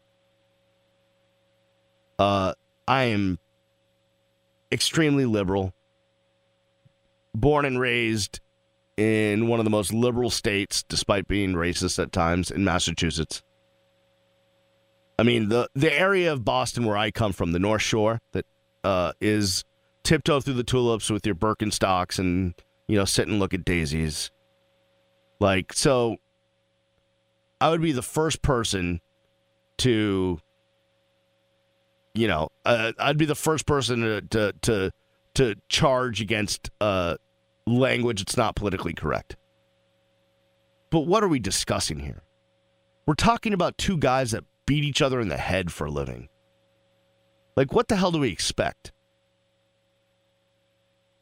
[2.18, 2.52] uh,
[2.86, 3.38] I am
[4.70, 5.72] extremely liberal,
[7.34, 8.40] born and raised
[8.98, 13.42] in one of the most liberal states, despite being racist at times, in Massachusetts.
[15.18, 18.44] I mean, the the area of Boston where I come from, the North Shore, that
[18.84, 19.64] uh, is
[20.02, 22.54] tiptoe through the tulips with your Birkenstocks and
[22.86, 24.30] you know sit and look at daisies.
[25.40, 26.16] Like so,
[27.60, 29.00] I would be the first person
[29.78, 30.40] to,
[32.14, 34.92] you know, uh, I'd be the first person to to to,
[35.34, 37.16] to charge against uh,
[37.66, 39.36] language that's not politically correct.
[40.90, 42.22] But what are we discussing here?
[43.06, 46.28] We're talking about two guys that beat each other in the head for a living.
[47.56, 48.92] Like, what the hell do we expect?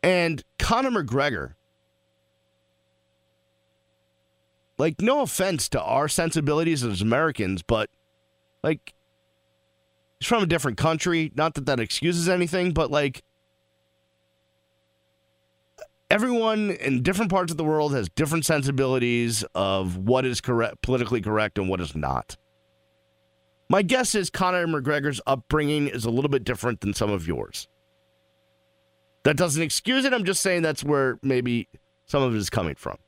[0.03, 1.55] And Conor McGregor,
[4.79, 7.91] like, no offense to our sensibilities as Americans, but,
[8.63, 8.95] like,
[10.21, 11.33] he's from a different country.
[11.35, 13.23] Not that that excuses anything, but, like,
[16.11, 21.21] everyone in different parts of the world has different sensibilities of what is correct, politically
[21.21, 22.37] correct, and what is not.
[23.69, 27.67] My guess is Conor McGregor's upbringing is a little bit different than some of yours.
[29.25, 30.13] That doesn't excuse it.
[30.13, 31.69] I'm just saying that's where maybe
[32.07, 32.99] some of it is coming from.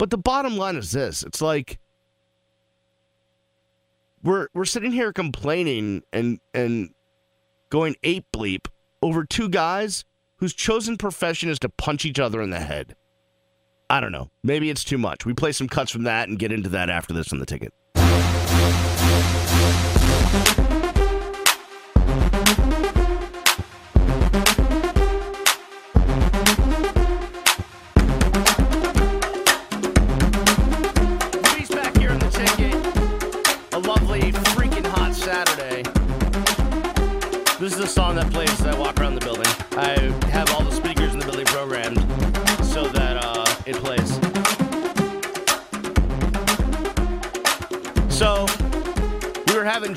[0.00, 1.78] But the bottom line is this: it's like
[4.22, 6.94] we're we're sitting here complaining and and
[7.68, 8.66] going ape bleep
[9.02, 12.96] over two guys whose chosen profession is to punch each other in the head.
[13.90, 14.30] I don't know.
[14.42, 15.26] Maybe it's too much.
[15.26, 17.74] We play some cuts from that and get into that after this on the ticket.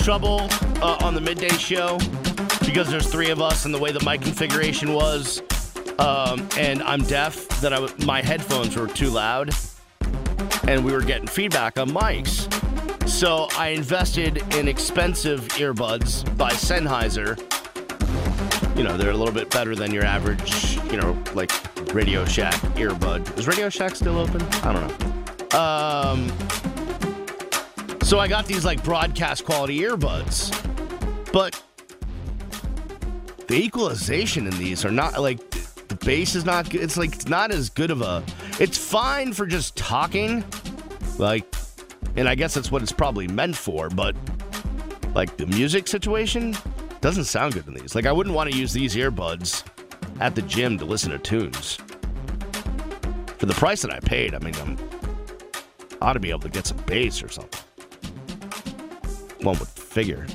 [0.03, 0.41] Trouble
[0.81, 1.97] uh, on the midday show
[2.65, 5.41] because there's three of us and the way the mic configuration was.
[5.97, 9.51] Um, and I'm deaf, that I w- my headphones were too loud
[10.67, 12.51] and we were getting feedback on mics.
[13.07, 17.39] So I invested in expensive earbuds by Sennheiser.
[18.77, 21.51] You know, they're a little bit better than your average, you know, like
[21.93, 23.37] Radio Shack earbud.
[23.37, 24.41] Is Radio Shack still open?
[24.63, 25.57] I don't know.
[25.57, 26.72] Um,
[28.13, 30.51] so I got these like broadcast quality earbuds,
[31.31, 31.59] but
[33.47, 35.39] the equalization in these are not like
[35.87, 36.81] the bass is not good.
[36.81, 38.23] It's like it's not as good of a.
[38.59, 40.45] It's fine for just talking,
[41.17, 41.55] like,
[42.15, 43.89] and I guess that's what it's probably meant for.
[43.89, 44.15] But
[45.15, 46.55] like the music situation
[47.01, 47.95] doesn't sound good in these.
[47.95, 49.63] Like I wouldn't want to use these earbuds
[50.19, 51.79] at the gym to listen to tunes.
[53.39, 54.77] For the price that I paid, I mean, I'm
[55.99, 57.59] I ought to be able to get some bass or something.
[59.43, 60.25] One would figure.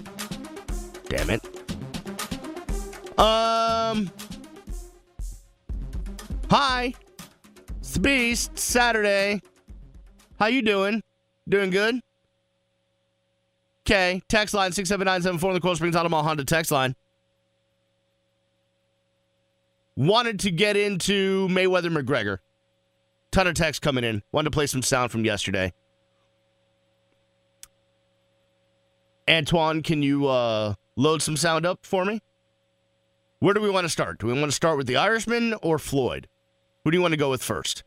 [1.09, 1.45] Damn it.
[3.19, 4.11] Um.
[6.51, 6.95] Hi.
[7.79, 8.59] It's the Beast.
[8.59, 9.41] Saturday.
[10.39, 11.03] How you doing?
[11.49, 12.01] Doing good?
[13.87, 14.23] Okay.
[14.29, 16.95] Text line 67974 in the Coral Springs Automall Honda text line.
[19.97, 22.39] Wanted to get into Mayweather McGregor.
[23.33, 24.23] Ton of text coming in.
[24.31, 25.73] Wanted to play some sound from yesterday.
[29.29, 32.21] Antoine, can you uh, load some sound up for me?
[33.41, 34.19] Where do we want to start?
[34.19, 36.29] Do we want to start with the Irishman or Floyd?
[36.83, 37.85] Who do you want to go with first?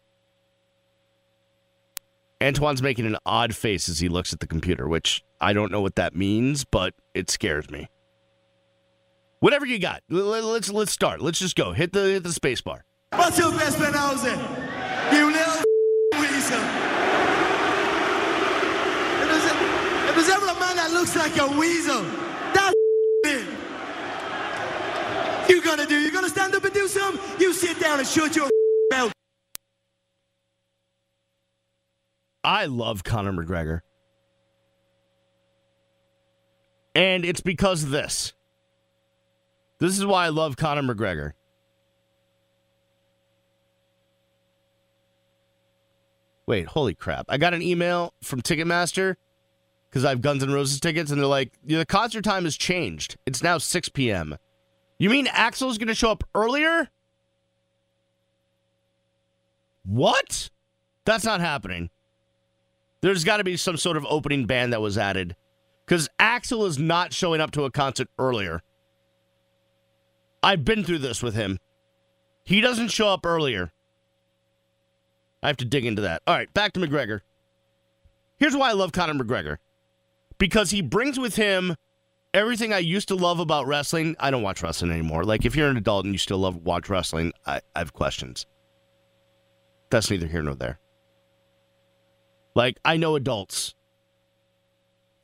[2.39, 5.81] Antoine's making an odd face as he looks at the computer, which I don't know
[5.81, 7.87] what that means, but it scares me.
[9.39, 11.21] Whatever you got, let's let's start.
[11.21, 11.73] Let's just go.
[11.73, 12.85] Hit the hit the space bar.
[13.13, 13.93] What's your best man
[15.13, 15.63] You little
[16.21, 16.61] weasel.
[19.17, 19.55] If there's, a,
[20.09, 22.03] if there's ever a man that looks like a weasel,
[22.53, 22.75] that's
[23.25, 23.47] it.
[25.49, 25.95] You gonna do?
[25.95, 27.21] You gonna stand up and do something?
[27.39, 28.49] You sit down and shut your
[28.91, 29.13] mouth.
[32.43, 33.81] I love Conor McGregor.
[36.93, 38.33] And it's because of this.
[39.79, 41.31] This is why I love Conor McGregor.
[46.45, 47.25] Wait, holy crap.
[47.29, 49.15] I got an email from Ticketmaster
[49.91, 53.17] because I have Guns N' Roses tickets, and they're like, the concert time has changed.
[53.25, 54.37] It's now 6 p.m.
[54.97, 56.87] You mean Axl's going to show up earlier?
[59.83, 60.49] What?
[61.03, 61.89] That's not happening.
[63.01, 65.35] There's got to be some sort of opening band that was added
[65.85, 68.61] because Axl is not showing up to a concert earlier.
[70.41, 71.59] I've been through this with him.
[72.45, 73.71] He doesn't show up earlier.
[75.43, 76.21] I have to dig into that.
[76.27, 77.21] All right, back to McGregor.
[78.37, 79.57] Here's why I love Conor McGregor
[80.41, 81.75] because he brings with him
[82.33, 84.15] everything I used to love about wrestling.
[84.19, 85.23] I don't watch wrestling anymore.
[85.23, 88.47] Like, if you're an adult and you still love watch wrestling, I, I have questions.
[89.91, 90.79] That's neither here nor there.
[92.55, 93.75] Like, I know adults,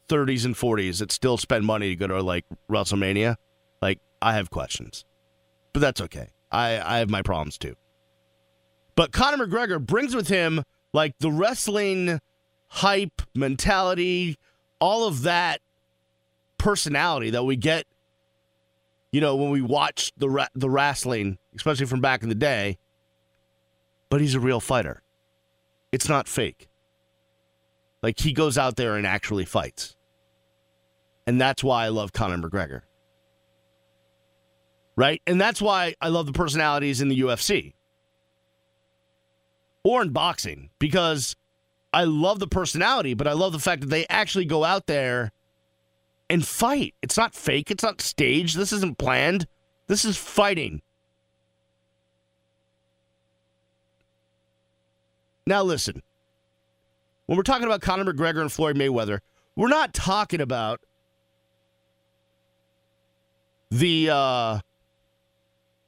[0.08, 3.38] 30s and 40s, that still spend money to go to, like, WrestleMania.
[3.82, 5.04] Like, I have questions.
[5.74, 6.30] But that's okay.
[6.52, 7.76] I, I have my problems too.
[8.96, 12.20] But Conor McGregor brings with him like the wrestling
[12.68, 14.38] hype mentality,
[14.80, 15.62] all of that
[16.58, 17.86] personality that we get,
[19.12, 22.78] you know, when we watch the the wrestling, especially from back in the day.
[24.10, 25.02] But he's a real fighter.
[25.92, 26.70] It's not fake.
[28.02, 29.96] Like he goes out there and actually fights.
[31.26, 32.82] And that's why I love Conor McGregor.
[34.96, 35.22] Right?
[35.28, 37.74] And that's why I love the personalities in the UFC
[39.84, 41.36] or in boxing because
[41.98, 45.32] I love the personality, but I love the fact that they actually go out there
[46.30, 46.94] and fight.
[47.02, 49.48] It's not fake, it's not staged, this isn't planned.
[49.88, 50.84] This is fighting.
[55.48, 56.04] Now, listen,
[57.26, 59.22] when we're talking about Conor McGregor and Floyd Mayweather,
[59.56, 60.82] we're not talking about
[63.72, 64.60] the uh,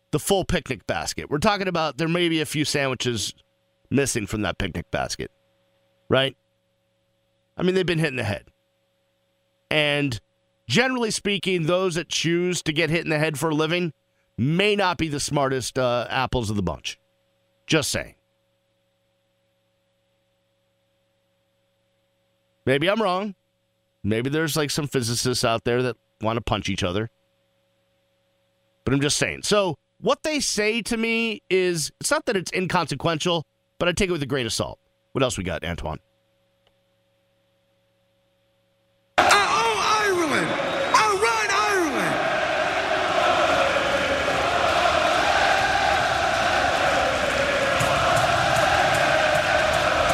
[0.09, 1.29] the full picnic basket.
[1.29, 3.35] We're talking about there may be a few sandwiches
[3.91, 5.29] missing from that picnic basket,
[6.09, 6.35] right?
[7.55, 8.45] I mean, they've been hit in the head.
[9.69, 10.19] And
[10.67, 13.93] generally speaking, those that choose to get hit in the head for a living
[14.37, 16.99] may not be the smartest uh, apples of the bunch.
[17.67, 18.15] Just saying.
[22.65, 23.35] Maybe I'm wrong.
[24.03, 27.09] Maybe there's like some physicists out there that want to punch each other.
[28.85, 29.43] But I'm just saying.
[29.43, 33.45] So, what they say to me is it's not that it's inconsequential
[33.79, 34.77] but I take it with a grain of salt.
[35.19, 35.99] What else we got, Antoine?
[39.17, 40.47] Oh, Ireland!
[40.95, 42.15] All right, Ireland!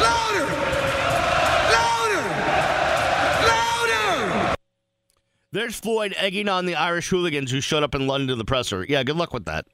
[0.02, 0.46] Louder!
[1.70, 2.26] Louder!
[3.46, 4.56] Louder!
[5.52, 8.84] There's Floyd egging on the Irish hooligans who showed up in London to the presser.
[8.88, 9.68] Yeah, good luck with that.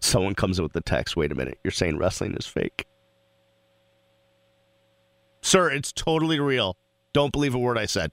[0.00, 2.86] Someone comes in with the text wait a minute, you're saying wrestling is fake?
[5.40, 6.76] Sir, it's totally real.
[7.12, 8.12] Don't believe a word I said.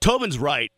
[0.00, 0.72] Tobin's right.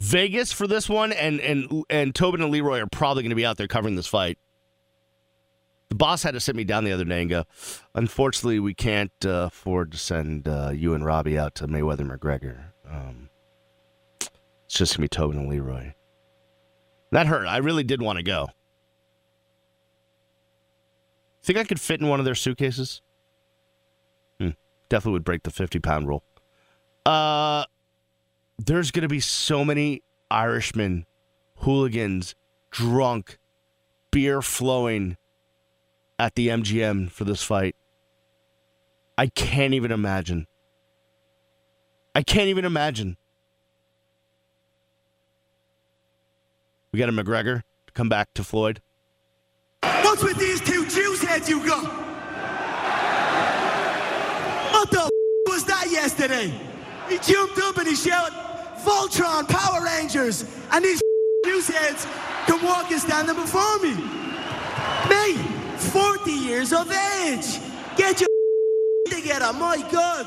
[0.00, 3.46] Vegas for this one, and and and Tobin and Leroy are probably going to be
[3.46, 4.36] out there covering this fight.
[5.88, 7.44] The boss had to sit me down the other day and go,
[7.94, 12.64] "Unfortunately, we can't uh, afford to send uh, you and Robbie out to Mayweather McGregor.
[12.90, 13.28] Um,
[14.20, 15.94] it's just gonna be Tobin and Leroy."
[17.12, 17.46] That hurt.
[17.46, 18.48] I really did want to go.
[21.42, 23.02] Think I could fit in one of their suitcases?
[24.40, 24.50] Hmm.
[24.88, 26.24] Definitely would break the 50 pound rule.
[27.04, 27.64] Uh,
[28.58, 31.04] there's going to be so many Irishmen,
[31.56, 32.34] hooligans,
[32.70, 33.38] drunk,
[34.10, 35.18] beer flowing
[36.18, 37.76] at the MGM for this fight.
[39.18, 40.46] I can't even imagine.
[42.14, 43.18] I can't even imagine.
[46.92, 48.82] We got a McGregor to come back to Floyd.
[49.80, 51.84] What's with these two juice heads you got?
[54.72, 55.10] What the
[55.46, 56.52] was that yesterday?
[57.08, 58.34] He jumped up and he shouted,
[58.84, 61.00] Voltron, Power Rangers, and these
[61.46, 62.06] juice heads
[62.46, 63.94] come walking standing before me.
[65.08, 65.36] Me,
[65.78, 67.58] 40 years of age.
[67.96, 68.28] Get your
[69.08, 70.26] together, my God.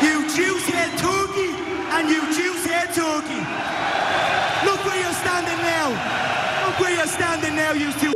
[0.00, 1.50] You juice head turkey
[1.90, 3.70] and you juice head turkey.
[4.64, 5.88] Look where you're standing now.
[6.66, 8.12] Look where you're standing now, you two.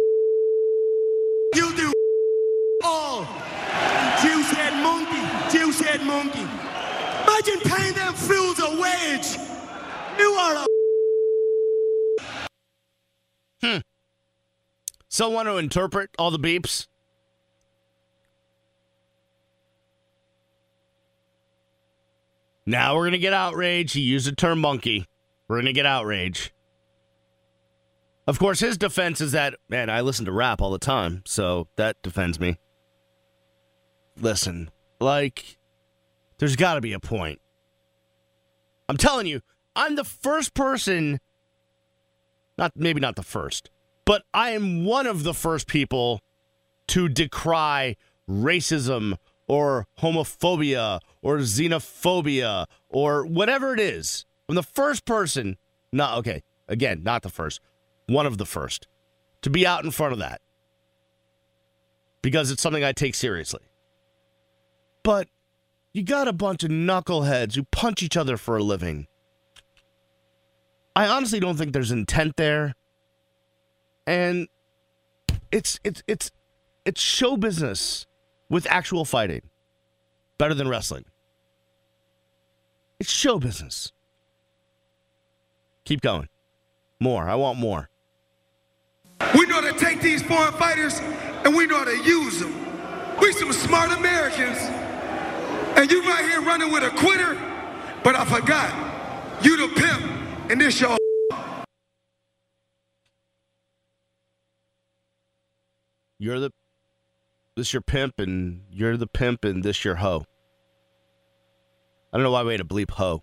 [1.55, 1.93] You do
[2.83, 3.23] all.
[4.21, 5.25] Juice head monkey.
[5.51, 6.41] Juice monkey.
[6.41, 9.37] Imagine paying them fools a wage.
[10.19, 10.67] You are a.
[13.63, 13.79] Hmm.
[15.09, 16.87] So want to interpret all the beeps?
[22.67, 23.93] Now we're gonna get outrage.
[23.93, 25.07] He used the term monkey.
[25.49, 26.53] We're going to get outrage.
[28.27, 31.69] Of course, his defense is that, man, I listen to rap all the time, so
[31.77, 32.59] that defends me.
[34.19, 34.71] Listen,
[35.01, 35.59] like,
[36.39, 37.41] there's got to be a point.
[38.89, 39.41] I'm telling you,
[39.75, 41.21] I'm the first person,
[42.59, 43.71] not maybe not the first,
[44.05, 46.21] but I am one of the first people
[46.89, 47.97] to decry
[48.29, 49.17] racism
[49.47, 54.27] or homophobia or xenophobia or whatever it is.
[54.49, 55.57] I'm the first person,
[55.93, 57.61] not okay, again, not the first,
[58.07, 58.87] one of the first
[59.43, 60.41] to be out in front of that
[62.23, 63.61] because it's something I take seriously.
[65.03, 65.29] But
[65.95, 69.07] you got a bunch of knuckleheads who punch each other for a living.
[70.97, 72.75] I honestly don't think there's intent there.
[74.07, 74.49] And
[75.51, 76.33] it's it's it's
[76.85, 78.07] it's show business
[78.51, 79.43] with actual fighting.
[80.37, 81.05] Better than wrestling.
[82.99, 83.93] It's show business.
[85.85, 86.29] Keep going.
[86.99, 87.29] More.
[87.29, 87.89] I want more.
[89.35, 90.99] We know how to take these foreign fighters
[91.45, 92.53] and we know how to use them.
[93.21, 94.84] We some smart Americans.
[95.77, 97.35] And you right here running with a quitter,
[98.03, 99.43] but I forgot.
[99.43, 100.03] You the pimp,
[100.51, 100.97] and this your
[106.19, 106.51] You're the
[107.57, 110.25] this your pimp and you're the pimp and this your hoe.
[112.13, 113.23] I don't know why we had to bleep hoe.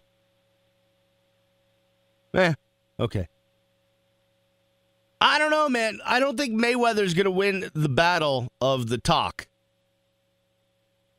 [2.33, 2.53] Eh,
[2.99, 3.27] okay.
[5.19, 5.99] I don't know, man.
[6.05, 9.47] I don't think Mayweather's gonna win the battle of the talk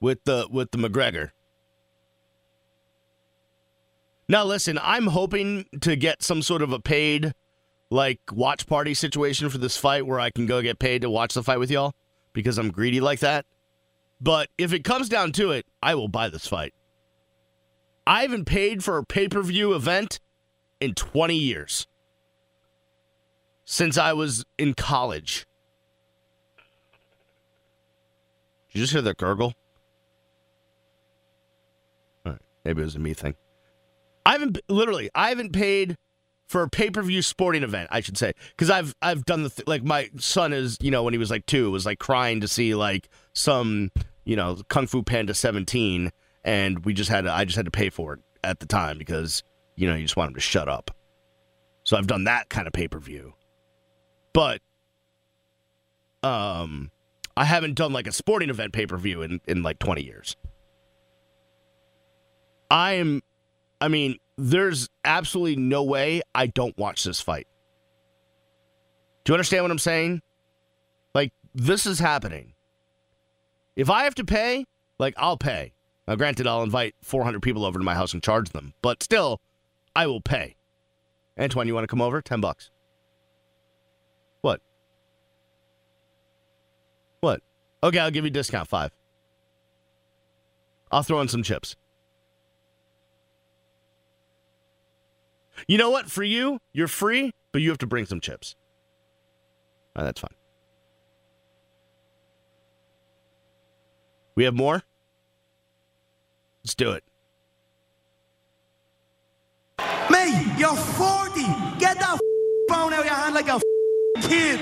[0.03, 1.31] with the with the McGregor.
[4.29, 7.33] Now listen, I'm hoping to get some sort of a paid
[7.91, 11.35] like watch party situation for this fight where I can go get paid to watch
[11.35, 11.95] the fight with y'all
[12.33, 13.47] because I'm greedy like that.
[14.21, 16.75] But if it comes down to it, I will buy this fight.
[18.07, 20.21] I haven't paid for a pay per view event
[20.81, 21.87] in 20 years
[23.65, 25.47] since I was in college.
[28.73, 29.55] Did you just hear the gurgle?
[32.25, 33.35] All right, maybe it was a me thing.
[34.25, 35.11] I haven't literally.
[35.15, 35.97] I haven't paid
[36.47, 37.89] for a pay per view sporting event.
[37.91, 41.03] I should say because I've I've done the th- like my son is you know
[41.03, 43.91] when he was like two was like crying to see like some
[44.25, 46.11] you know Kung Fu Panda seventeen
[46.45, 48.99] and we just had to, I just had to pay for it at the time
[48.99, 49.43] because
[49.77, 50.91] you know you just want him to shut up.
[51.85, 53.35] So I've done that kind of pay per view,
[54.33, 54.61] but
[56.23, 56.91] um,
[57.37, 60.37] I haven't done like a sporting event pay per view in in like twenty years.
[62.73, 63.23] I am,
[63.83, 67.47] I mean, there's absolutely no way I don't watch this fight.
[69.25, 70.23] Do you understand what I'm saying?
[71.15, 72.55] Like this is happening.
[73.77, 74.65] If I have to pay,
[74.99, 75.75] like I'll pay.
[76.09, 79.43] Now, granted, I'll invite 400 people over to my house and charge them, but still,
[79.95, 80.57] I will pay.
[81.39, 82.23] Antoine, you want to come over?
[82.23, 82.71] 10 bucks.
[84.41, 84.63] What?
[87.21, 87.43] What?
[87.83, 88.93] Okay, I'll give you discount, five.
[90.91, 91.77] I'll throw in some chips.
[95.67, 96.11] You know what?
[96.11, 98.57] For you, you're free, but you have to bring some chips.
[99.97, 100.35] Right, that's fine.
[104.35, 104.83] We have more?
[106.65, 107.05] Let's do it.
[110.11, 111.41] Me, you're 40.
[111.79, 112.19] Get that
[112.69, 113.61] phone out of your hand like a
[114.23, 114.61] kid.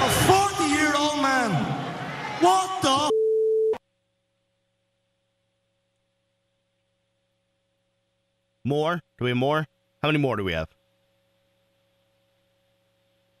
[0.00, 1.50] A 40 year old man.
[2.40, 3.10] What the?
[8.66, 9.00] More?
[9.16, 9.68] Do we have more?
[10.02, 10.68] How many more do we have?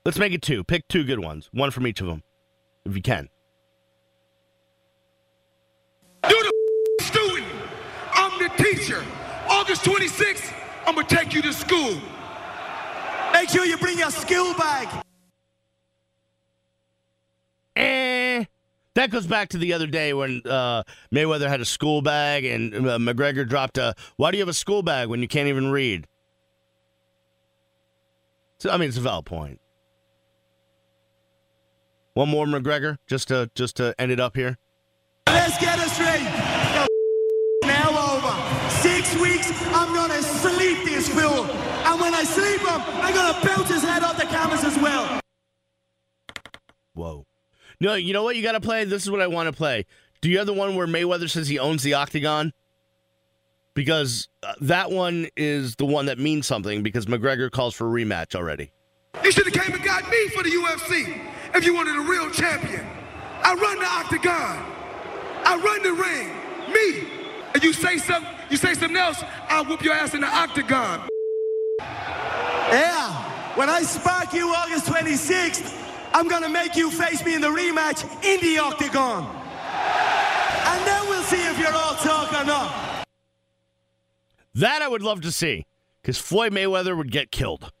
[0.04, 0.62] Let's make it two.
[0.62, 1.48] Pick two good ones.
[1.52, 2.22] One from each of them,
[2.84, 3.28] if you can.
[6.30, 7.44] You the student.
[8.12, 9.04] I'm the teacher.
[9.48, 10.54] August 26th,
[10.86, 12.00] I'm gonna take you to school.
[13.32, 14.86] Make sure you bring your skill bag.
[17.74, 18.44] Eh.
[18.96, 20.82] That goes back to the other day when uh,
[21.14, 23.94] Mayweather had a school bag and uh, McGregor dropped a.
[24.16, 26.06] Why do you have a school bag when you can't even read?
[28.58, 29.60] So, I mean, it's a valid point.
[32.14, 34.56] One more McGregor, just to just to end it up here.
[35.28, 36.24] Let's get it straight.
[36.24, 36.88] The
[37.66, 38.70] now over.
[38.70, 41.44] Six weeks, I'm gonna sleep this fool.
[41.44, 45.20] And when I sleep him, I'm gonna bounce his head off the canvas as well.
[46.94, 47.25] Whoa.
[47.80, 48.84] No, you know what you got to play?
[48.84, 49.86] This is what I want to play.
[50.20, 52.52] Do you have the one where Mayweather says he owns the octagon?
[53.74, 58.04] Because uh, that one is the one that means something because McGregor calls for a
[58.04, 58.70] rematch already.
[59.22, 61.20] You should have came and got me for the UFC
[61.54, 62.86] if you wanted a real champion.
[63.42, 64.72] I run the octagon.
[65.44, 66.72] I run the ring.
[66.72, 67.08] Me.
[67.54, 71.08] And you say something, you say something else, I'll whoop your ass in the octagon.
[71.78, 73.56] Yeah.
[73.56, 78.02] When I spark you August 26th, I'm gonna make you face me in the rematch
[78.24, 79.24] in the octagon.
[80.66, 83.06] And then we'll see if you're all talk or not.
[84.54, 85.66] That I would love to see
[86.00, 87.72] because Floyd Mayweather would get killed.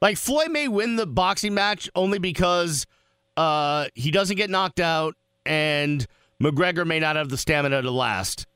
[0.00, 2.86] Like Floyd may win the boxing match only because
[3.36, 6.06] uh, he doesn't get knocked out and
[6.42, 8.46] McGregor may not have the stamina to last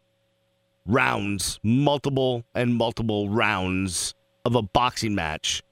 [0.87, 5.63] rounds, multiple and multiple rounds of a boxing match.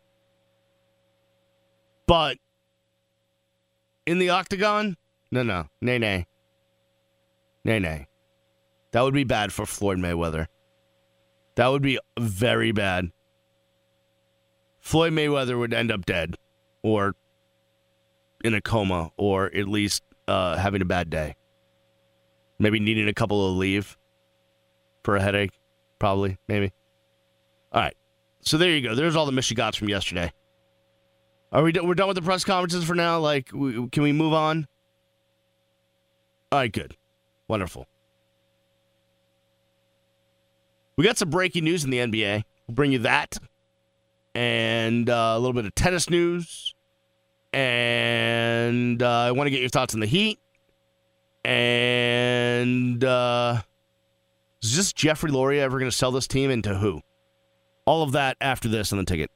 [2.08, 2.38] But
[4.06, 4.96] in the octagon,
[5.30, 6.26] no, no, nay, nay,
[7.64, 8.08] nay, nay.
[8.92, 10.46] That would be bad for Floyd Mayweather.
[11.56, 13.12] That would be very bad.
[14.80, 16.36] Floyd Mayweather would end up dead
[16.82, 17.14] or
[18.42, 21.36] in a coma or at least uh, having a bad day.
[22.58, 23.98] Maybe needing a couple of leave
[25.04, 25.52] for a headache,
[25.98, 26.72] probably, maybe.
[27.70, 27.96] All right.
[28.40, 28.94] So there you go.
[28.94, 30.32] There's all the Michigans from yesterday.
[31.50, 33.18] Are we we're done with the press conferences for now?
[33.18, 34.66] Like, we, can we move on?
[36.52, 36.96] All right, good,
[37.46, 37.86] wonderful.
[40.96, 42.42] We got some breaking news in the NBA.
[42.66, 43.38] We'll bring you that,
[44.34, 46.74] and uh, a little bit of tennis news,
[47.52, 50.38] and uh, I want to get your thoughts on the Heat,
[51.44, 53.62] and uh,
[54.62, 57.00] is this Jeffrey Loria ever going to sell this team into who?
[57.86, 59.30] All of that after this on the ticket.